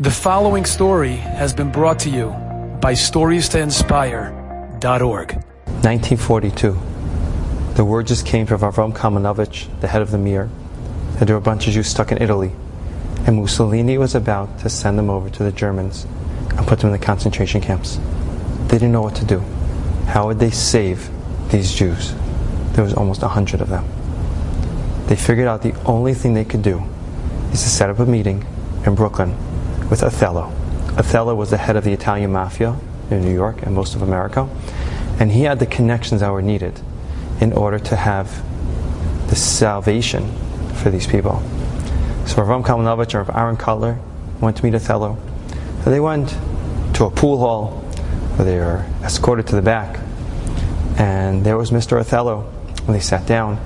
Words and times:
The 0.00 0.12
following 0.12 0.64
story 0.64 1.16
has 1.16 1.52
been 1.52 1.72
brought 1.72 1.98
to 2.00 2.08
you 2.08 2.28
by 2.80 2.92
StoriesToInspire.org. 2.92 5.32
1942. 5.34 6.78
The 7.74 7.84
word 7.84 8.06
just 8.06 8.24
came 8.24 8.46
from 8.46 8.60
Avram 8.60 8.94
Kamenovich, 8.94 9.66
the 9.80 9.88
head 9.88 10.00
of 10.00 10.12
the 10.12 10.18
Mir, 10.18 10.48
that 11.14 11.24
there 11.24 11.34
were 11.34 11.40
a 11.40 11.42
bunch 11.42 11.66
of 11.66 11.72
Jews 11.72 11.88
stuck 11.88 12.12
in 12.12 12.22
Italy, 12.22 12.52
and 13.26 13.38
Mussolini 13.38 13.98
was 13.98 14.14
about 14.14 14.60
to 14.60 14.68
send 14.68 15.00
them 15.00 15.10
over 15.10 15.28
to 15.30 15.42
the 15.42 15.50
Germans 15.50 16.06
and 16.56 16.64
put 16.64 16.78
them 16.78 16.94
in 16.94 17.00
the 17.00 17.04
concentration 17.04 17.60
camps. 17.60 17.98
They 18.68 18.78
didn't 18.78 18.92
know 18.92 19.02
what 19.02 19.16
to 19.16 19.24
do. 19.24 19.40
How 20.06 20.28
would 20.28 20.38
they 20.38 20.52
save 20.52 21.10
these 21.50 21.74
Jews? 21.74 22.14
There 22.74 22.84
was 22.84 22.94
almost 22.94 23.24
a 23.24 23.28
hundred 23.28 23.62
of 23.62 23.68
them. 23.68 23.84
They 25.08 25.16
figured 25.16 25.48
out 25.48 25.62
the 25.62 25.74
only 25.86 26.14
thing 26.14 26.34
they 26.34 26.44
could 26.44 26.62
do 26.62 26.84
is 27.52 27.64
to 27.64 27.68
set 27.68 27.90
up 27.90 27.98
a 27.98 28.06
meeting 28.06 28.46
in 28.86 28.94
Brooklyn 28.94 29.36
with 29.90 30.02
Othello. 30.02 30.52
Othello 30.96 31.34
was 31.34 31.50
the 31.50 31.56
head 31.56 31.76
of 31.76 31.84
the 31.84 31.92
Italian 31.92 32.32
mafia 32.32 32.76
in 33.10 33.22
New 33.22 33.32
York 33.32 33.62
and 33.62 33.74
most 33.74 33.94
of 33.94 34.02
America, 34.02 34.48
and 35.18 35.32
he 35.32 35.42
had 35.42 35.58
the 35.58 35.66
connections 35.66 36.20
that 36.20 36.30
were 36.30 36.42
needed 36.42 36.80
in 37.40 37.52
order 37.52 37.78
to 37.78 37.96
have 37.96 38.42
the 39.28 39.36
salvation 39.36 40.32
for 40.74 40.90
these 40.90 41.06
people. 41.06 41.42
So 42.26 42.42
Rav 42.42 42.62
Kamenovich 42.64 43.14
or 43.14 43.36
Aaron 43.36 43.56
Kotler 43.56 43.98
went 44.40 44.56
to 44.58 44.64
meet 44.64 44.74
Othello. 44.74 45.16
So 45.84 45.90
they 45.90 46.00
went 46.00 46.28
to 46.94 47.04
a 47.04 47.10
pool 47.10 47.38
hall 47.38 47.70
where 48.36 48.44
they 48.44 48.58
were 48.58 48.84
escorted 49.02 49.46
to 49.48 49.56
the 49.56 49.62
back, 49.62 49.98
and 50.98 51.44
there 51.44 51.56
was 51.56 51.70
Mr. 51.70 51.98
Othello. 51.98 52.52
And 52.86 52.94
they 52.94 53.00
sat 53.00 53.26
down, 53.26 53.60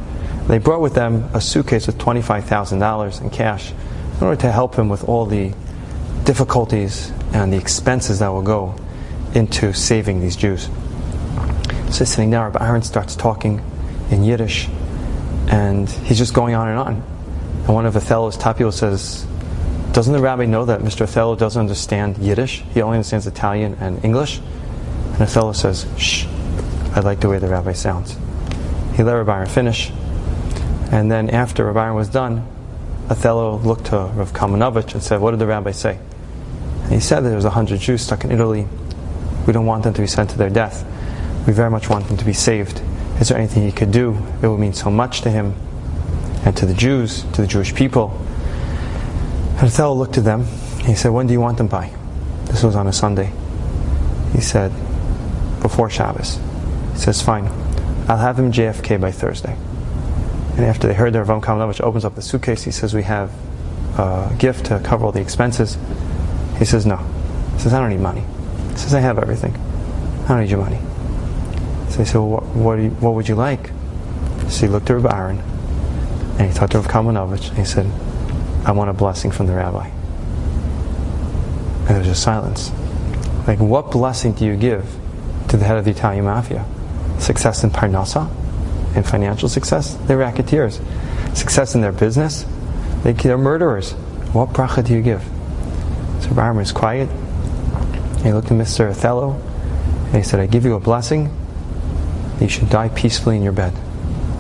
they 0.49 0.59
brought 0.59 0.81
with 0.81 0.95
them 0.95 1.31
a 1.33 1.41
suitcase 1.41 1.87
with 1.87 1.97
$25,000 1.99 3.21
in 3.21 3.31
cash 3.31 3.71
in 4.19 4.27
order 4.27 4.41
to 4.41 4.51
help 4.51 4.75
him 4.75 4.89
with 4.89 5.09
all 5.09 5.27
the 5.27 5.53
difficulties 6.25 7.11
and 7.33 7.53
the 7.53 7.57
expenses 7.57 8.21
that 8.21 8.29
will 8.29 8.43
go 8.43 8.75
into 9.35 9.73
saving 9.73 10.21
these 10.21 10.37
Jews. 10.37 10.69
So 11.91 12.05
sitting 12.05 12.31
there, 12.31 12.43
Rabbi 12.43 12.67
Aaron 12.67 12.83
starts 12.83 13.17
talking 13.17 13.63
in 14.11 14.23
Yiddish, 14.23 14.69
and 15.49 15.89
he's 15.89 16.19
just 16.19 16.35
going 16.35 16.55
on 16.55 16.69
and 16.69 16.79
on. 16.79 16.95
And 17.67 17.75
one 17.75 17.87
of 17.87 17.97
Othello's 17.97 18.37
people 18.37 18.73
says, 18.73 19.27
Doesn't 19.93 20.13
the 20.13 20.21
rabbi 20.21 20.47
know 20.47 20.65
that 20.65 20.81
Mr. 20.81 21.03
Othello 21.03 21.37
doesn't 21.37 21.61
understand 21.61 22.19
Yiddish? 22.19 22.63
He 22.75 22.83
only 22.83 22.97
understands 22.97 23.27
Italian 23.27 23.77
and 23.81 24.05
English? 24.05 24.39
And 25.13 25.23
Othello 25.23 25.53
says, 25.53 25.87
Shh, 25.97 26.27
I 26.95 27.01
like 27.01 27.21
the 27.21 27.29
way 27.29 27.39
the 27.39 27.49
rabbi 27.49 27.73
sounds. 27.73 28.17
He 28.95 29.03
let 29.03 29.15
Rabbi 29.15 29.35
Aaron 29.35 29.49
finish, 29.49 29.91
and 30.91 31.11
then 31.11 31.31
after 31.31 31.65
Rabbi 31.65 31.83
Aaron 31.83 31.97
was 31.97 32.09
done, 32.09 32.47
Othello 33.09 33.57
looked 33.59 33.87
to 33.87 33.97
Rav 33.97 34.33
Kamenovich 34.33 34.95
and 34.95 35.03
said, 35.03 35.21
What 35.21 35.33
did 35.33 35.41
the 35.41 35.47
rabbi 35.47 35.71
say? 35.73 35.99
He 36.93 37.01
said 37.01 37.21
there 37.21 37.35
was 37.35 37.45
a 37.45 37.51
hundred 37.51 37.81
Jews 37.81 38.03
stuck 38.03 38.25
in 38.25 38.31
Italy. 38.31 38.67
We 39.47 39.53
don't 39.53 39.67
want 39.67 39.85
them 39.85 39.95
to 39.95 40.01
be 40.01 40.07
sent 40.07 40.31
to 40.31 40.39
their 40.39 40.51
death. 40.51 40.85
We 41.47 41.53
very 41.53 41.71
much 41.71 41.89
want 41.89 42.07
them 42.07 42.17
to 42.19 42.25
be 42.25 42.33
saved. 42.33 42.83
Is 43.21 43.29
there 43.29 43.39
anything 43.39 43.65
he 43.65 43.73
could 43.73 43.91
do? 43.91 44.17
It 44.43 44.49
would 44.49 44.61
mean 44.61 44.75
so 44.75 44.91
much 44.91 45.23
to 45.23 45.31
him 45.31 45.55
and 46.45 46.57
to 46.57 46.67
the 46.67 46.75
Jews, 46.75 47.23
to 47.33 47.41
the 47.41 47.47
Jewish 47.47 47.75
people. 47.75 48.11
And 49.59 49.79
looked 49.79 50.19
at 50.19 50.25
them. 50.25 50.45
He 50.85 50.95
said, 50.95 51.11
When 51.11 51.27
do 51.27 51.33
you 51.33 51.41
want 51.41 51.57
them 51.57 51.69
by? 51.69 51.93
This 52.47 52.63
was 52.63 52.75
on 52.75 52.87
a 52.87 52.93
Sunday. 52.93 53.33
He 54.33 54.41
said, 54.41 54.73
Before 55.63 55.89
Shabbos. 55.89 56.39
He 56.93 56.99
says, 56.99 57.23
Fine. 57.23 57.47
I'll 58.09 58.19
have 58.19 58.37
them 58.37 58.53
JFK 58.53 59.01
by 59.01 59.13
Thursday. 59.13 59.57
And 60.57 60.67
after 60.67 60.89
they 60.89 60.95
heard 60.95 61.13
their 61.13 61.25
Rav 61.25 61.43
Kamenovich 61.43 61.81
opens 61.81 62.05
up 62.05 62.17
the 62.17 62.23
suitcase, 62.23 62.65
he 62.65 62.71
says, 62.71 62.93
We 62.93 63.05
have 63.05 63.33
a 63.97 64.35
gift 64.39 64.67
to 64.67 64.81
cover 64.81 65.07
all 65.07 65.13
the 65.13 65.21
expenses. 65.21 65.79
He 66.63 66.67
says, 66.67 66.87
No. 66.87 66.99
He 67.55 67.59
says, 67.59 67.75
I 67.75 67.81
don't 67.81 67.91
need 67.91 67.99
money. 67.99 68.23
He 68.71 68.77
says, 68.77 68.95
I 68.95 69.01
have 69.01 69.19
everything. 69.19 69.53
I 70.27 70.29
don't 70.29 70.43
need 70.43 70.51
your 70.51 70.61
money. 70.61 70.79
So 71.91 71.99
he 71.99 72.05
said, 72.05 72.19
Well, 72.19 72.29
what, 72.29 72.45
what, 72.55 72.79
you, 72.79 72.91
what 72.91 73.15
would 73.15 73.27
you 73.27 73.35
like? 73.35 73.73
So 74.49 74.67
he 74.67 74.69
looked 74.69 74.89
at 74.89 74.95
Rabbi 74.95 75.13
Aaron 75.13 75.39
and 76.39 76.43
he 76.43 76.57
talked 76.57 76.71
to 76.71 76.79
Rav 76.79 76.87
Kamenovich 76.87 77.49
and 77.49 77.59
he 77.59 77.65
said, 77.65 77.91
I 78.65 78.71
want 78.71 78.91
a 78.91 78.93
blessing 78.93 79.33
from 79.33 79.49
the 79.49 79.55
rabbi. 79.55 79.89
And 79.89 81.89
there 81.89 81.99
was 81.99 82.07
just 82.07 82.23
silence. 82.23 82.71
Like, 83.49 83.59
what 83.59 83.91
blessing 83.91 84.33
do 84.33 84.45
you 84.45 84.55
give 84.55 84.85
to 85.49 85.57
the 85.57 85.65
head 85.65 85.79
of 85.79 85.85
the 85.85 85.91
Italian 85.91 86.27
mafia? 86.27 86.65
Success 87.19 87.65
in 87.65 87.71
Parnassa? 87.71 88.31
In 88.95 89.03
financial 89.03 89.49
success? 89.49 89.95
They're 90.07 90.17
racketeers. 90.17 90.81
Success 91.35 91.75
in 91.75 91.81
their 91.81 91.91
business? 91.91 92.47
They, 93.03 93.15
they're 93.15 93.37
murderers. 93.37 93.95
What 94.33 94.51
bracha 94.51 94.87
do 94.87 94.95
you 94.95 95.03
give? 95.03 95.29
So 96.23 96.31
Rabbi 96.31 96.59
was 96.59 96.73
quiet. 96.73 97.09
He 98.23 98.33
looked 98.33 98.51
at 98.51 98.57
Mr. 98.57 98.89
Othello 98.89 99.33
and 100.07 100.17
he 100.17 100.23
said, 100.23 100.39
I 100.41 100.47
give 100.47 100.65
you 100.65 100.75
a 100.75 100.81
blessing. 100.81 101.37
You 102.41 102.49
should 102.49 102.71
die 102.71 102.89
peacefully 102.91 103.37
in 103.37 103.43
your 103.43 103.53
bed. 103.53 103.73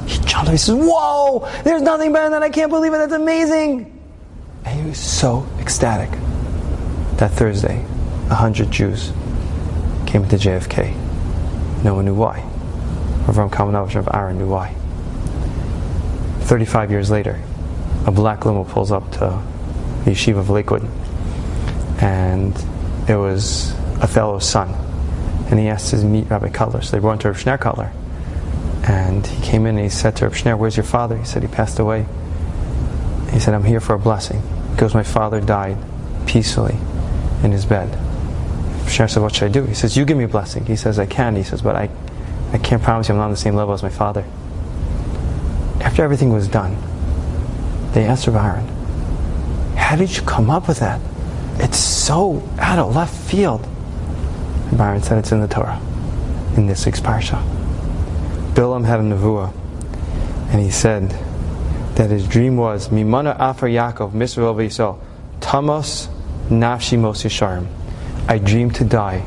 He 0.06 0.18
jumped 0.18 0.48
up. 0.48 0.48
He 0.48 0.56
says, 0.56 0.74
Whoa! 0.76 1.48
There's 1.64 1.82
nothing 1.82 2.12
better 2.12 2.30
than 2.30 2.40
that. 2.40 2.42
I 2.42 2.50
can't 2.50 2.70
believe 2.70 2.92
it. 2.94 2.98
That's 2.98 3.12
amazing. 3.12 3.98
And 4.64 4.80
he 4.80 4.88
was 4.88 4.98
so 4.98 5.46
ecstatic. 5.58 6.10
That 7.18 7.30
Thursday, 7.32 7.84
a 8.30 8.34
hundred 8.34 8.70
Jews 8.70 9.12
came 10.06 10.26
to 10.28 10.36
JFK. 10.36 10.94
No 11.84 11.94
one 11.94 12.04
knew 12.04 12.14
why. 12.14 12.40
Avram 13.26 13.50
Kamenovich 13.50 13.96
of 13.96 14.08
Aaron 14.12 14.38
knew 14.38 14.48
why. 14.48 14.74
35 16.40 16.90
years 16.90 17.10
later, 17.10 17.40
a 18.06 18.10
black 18.10 18.44
limo 18.44 18.64
pulls 18.64 18.90
up 18.90 19.10
to 19.12 19.42
the 20.04 20.10
yeshiva 20.10 20.38
of 20.38 20.50
Lakewood, 20.50 20.88
and 22.02 22.52
it 23.08 23.14
was 23.14 23.72
Othello's 24.00 24.44
son. 24.44 24.74
And 25.50 25.60
he 25.60 25.68
asked 25.68 25.90
to 25.90 25.96
meet 25.98 26.28
Rabbi 26.28 26.48
Kotler. 26.48 26.82
So 26.82 26.90
they 26.90 27.00
went 27.00 27.20
to 27.22 27.28
Rav 27.28 27.38
Schneur 27.38 27.58
Kotler. 27.58 27.92
And 28.88 29.24
he 29.24 29.40
came 29.42 29.66
in 29.66 29.76
and 29.76 29.84
he 29.84 29.88
said 29.88 30.16
to 30.16 30.24
Rav 30.24 30.34
Schneur, 30.34 30.58
Where's 30.58 30.76
your 30.76 30.84
father? 30.84 31.16
He 31.16 31.24
said, 31.24 31.42
He 31.42 31.48
passed 31.48 31.78
away. 31.78 32.06
He 33.30 33.38
said, 33.38 33.54
I'm 33.54 33.64
here 33.64 33.80
for 33.80 33.94
a 33.94 33.98
blessing. 33.98 34.42
Because 34.72 34.94
my 34.94 35.04
father 35.04 35.40
died 35.40 35.78
peacefully 36.26 36.76
in 37.44 37.52
his 37.52 37.64
bed. 37.64 37.88
Rav 37.90 38.88
Schneur 38.88 39.08
said, 39.08 39.22
What 39.22 39.36
should 39.36 39.44
I 39.50 39.52
do? 39.52 39.64
He 39.64 39.74
says, 39.74 39.96
You 39.96 40.04
give 40.04 40.16
me 40.16 40.24
a 40.24 40.28
blessing. 40.28 40.66
He 40.66 40.74
says, 40.74 40.98
I 40.98 41.06
can. 41.06 41.36
He 41.36 41.44
says, 41.44 41.62
But 41.62 41.76
I, 41.76 41.88
I 42.52 42.58
can't 42.58 42.82
promise 42.82 43.08
you 43.08 43.14
I'm 43.14 43.18
not 43.18 43.26
on 43.26 43.30
the 43.30 43.36
same 43.36 43.54
level 43.54 43.74
as 43.74 43.82
my 43.84 43.90
father. 43.90 44.24
After 45.80 46.02
everything 46.02 46.32
was 46.32 46.48
done, 46.48 46.76
they 47.92 48.04
asked 48.06 48.26
Rav 48.26 48.36
Aaron, 48.36 49.76
How 49.76 49.94
did 49.94 50.16
you 50.16 50.22
come 50.22 50.50
up 50.50 50.66
with 50.66 50.80
that? 50.80 51.00
It's 51.58 51.78
so 51.78 52.48
out 52.58 52.78
of 52.78 52.94
left 52.94 53.14
field. 53.14 53.66
Byron 54.72 55.02
said 55.02 55.18
it's 55.18 55.32
in 55.32 55.40
the 55.40 55.48
Torah, 55.48 55.80
in 56.56 56.66
this 56.66 56.86
week's 56.86 57.00
parsha. 57.00 57.42
Bilam 58.54 58.84
had 58.84 59.00
a 59.00 59.02
nevuah, 59.02 59.52
and 60.50 60.60
he 60.60 60.70
said 60.70 61.10
that 61.96 62.10
his 62.10 62.26
dream 62.26 62.56
was 62.56 62.88
Mimana 62.88 63.36
Afar 63.38 63.68
Yaakov 63.68 64.12
Misrael 64.12 64.54
V'Yisrael 64.54 64.98
Tamos 65.40 66.08
Nafshi 66.48 66.98
Mos. 66.98 67.24
I 68.28 68.38
dreamed 68.38 68.74
to 68.76 68.84
die 68.84 69.24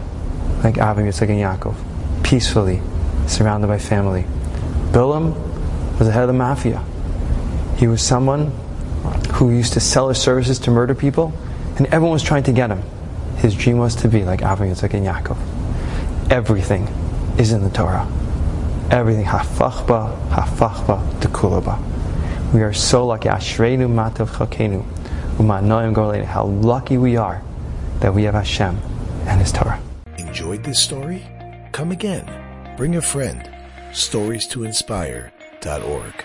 like 0.64 0.76
Avram 0.76 1.06
Yitzchak 1.06 1.30
and 1.30 1.40
Yaakov, 1.40 1.76
peacefully, 2.24 2.82
surrounded 3.28 3.68
by 3.68 3.78
family. 3.78 4.26
Bilam 4.92 5.36
was 6.00 6.08
the 6.08 6.12
head 6.12 6.24
of 6.24 6.28
the 6.28 6.34
mafia. 6.34 6.84
He 7.78 7.88
was 7.88 8.02
someone 8.02 8.48
who 9.34 9.52
used 9.52 9.74
to 9.74 9.80
sell 9.80 10.10
his 10.10 10.18
services 10.18 10.58
to 10.60 10.72
murder 10.72 10.96
people, 10.96 11.34
and 11.78 11.88
everyone 11.88 12.12
was 12.12 12.24
trying 12.24 12.44
to 12.44 12.52
get 12.52 12.70
him. 12.70 12.82
His 13.38 13.56
dream 13.56 13.78
was 13.78 13.96
to 13.98 14.08
be 14.08 14.24
like 14.24 14.42
Avraham, 14.42 14.72
Yitzchak 14.72 14.94
and 14.94 15.06
Yaakov. 15.06 15.38
Everything 16.32 16.84
is 17.38 17.52
in 17.52 17.64
the 17.64 17.70
Torah. 17.70 18.08
Everything 18.90 19.26
hafachba, 19.26 20.30
hafachba, 20.30 21.02
tekulaba. 21.20 21.82
We 22.54 22.62
are 22.62 22.74
so 22.74 23.06
lucky. 23.06 23.30
Ashreinu 23.30 23.88
matav 23.90 24.30
chakenu. 24.30 24.84
How 26.26 26.46
lucky 26.46 26.98
we 26.98 27.18
are 27.18 27.42
that 28.00 28.14
we 28.14 28.24
have 28.24 28.36
Hashem 28.36 28.78
and 29.28 29.42
His 29.42 29.52
Torah. 29.52 29.82
Enjoyed 30.18 30.64
this 30.64 30.80
story? 30.80 31.24
Come 31.74 31.92
again. 31.92 32.26
Bring 32.78 32.96
a 32.96 33.02
friend. 33.02 33.50
Stories 33.92 34.48
to 34.48 34.64
inspire.org. 34.64 36.25